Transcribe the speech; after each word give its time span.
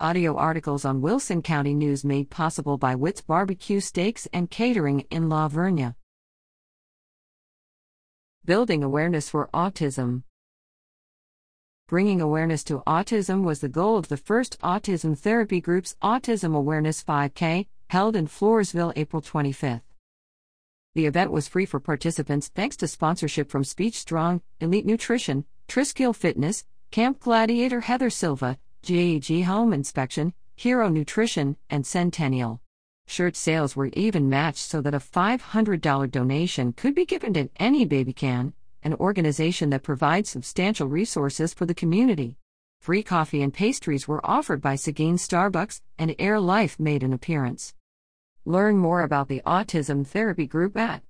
Audio 0.00 0.34
articles 0.36 0.84
on 0.84 1.00
Wilson 1.00 1.40
County 1.40 1.72
News 1.72 2.04
made 2.04 2.28
possible 2.28 2.76
by 2.76 2.96
Witt's 2.96 3.20
Barbecue 3.20 3.78
Steaks 3.78 4.26
and 4.32 4.50
Catering 4.50 5.06
in 5.08 5.28
La 5.28 5.48
Vernia. 5.48 5.94
Building 8.44 8.82
awareness 8.82 9.28
for 9.28 9.48
autism. 9.54 10.24
Bringing 11.86 12.20
awareness 12.20 12.64
to 12.64 12.82
autism 12.88 13.44
was 13.44 13.60
the 13.60 13.68
goal 13.68 13.96
of 13.96 14.08
the 14.08 14.16
first 14.16 14.58
Autism 14.62 15.16
Therapy 15.16 15.60
Group's 15.60 15.94
Autism 16.02 16.56
Awareness 16.56 17.04
5K, 17.04 17.68
held 17.88 18.16
in 18.16 18.26
Floresville 18.26 18.92
April 18.96 19.22
25. 19.22 19.80
The 20.96 21.06
event 21.06 21.30
was 21.30 21.46
free 21.46 21.66
for 21.66 21.78
participants 21.78 22.48
thanks 22.48 22.76
to 22.78 22.88
sponsorship 22.88 23.48
from 23.48 23.62
Speech 23.62 23.94
Strong, 23.94 24.40
Elite 24.58 24.86
Nutrition, 24.86 25.44
Triskill 25.68 26.16
Fitness, 26.16 26.64
Camp 26.90 27.20
Gladiator 27.20 27.82
Heather 27.82 28.10
Silva, 28.10 28.58
GEG 28.84 29.44
Home 29.44 29.72
Inspection, 29.72 30.34
Hero 30.56 30.90
Nutrition, 30.90 31.56
and 31.70 31.86
Centennial. 31.86 32.60
Shirt 33.06 33.34
sales 33.34 33.74
were 33.74 33.88
even 33.94 34.28
matched 34.28 34.58
so 34.58 34.82
that 34.82 34.92
a 34.92 34.98
$500 34.98 36.10
donation 36.10 36.74
could 36.74 36.94
be 36.94 37.06
given 37.06 37.32
to 37.32 37.48
Any 37.56 37.86
Baby 37.86 38.12
Can, 38.12 38.52
an 38.82 38.92
organization 38.94 39.70
that 39.70 39.82
provides 39.82 40.28
substantial 40.28 40.86
resources 40.86 41.54
for 41.54 41.64
the 41.64 41.72
community. 41.72 42.36
Free 42.78 43.02
coffee 43.02 43.40
and 43.40 43.54
pastries 43.54 44.06
were 44.06 44.20
offered 44.22 44.60
by 44.60 44.74
Seguin 44.74 45.16
Starbucks, 45.16 45.80
and 45.98 46.14
Air 46.18 46.38
Life 46.38 46.78
made 46.78 47.02
an 47.02 47.14
appearance. 47.14 47.72
Learn 48.44 48.76
more 48.76 49.00
about 49.00 49.28
the 49.28 49.40
Autism 49.46 50.06
Therapy 50.06 50.46
Group 50.46 50.76
at 50.76 51.02